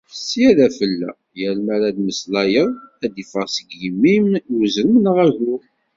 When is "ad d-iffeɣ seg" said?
3.05-3.69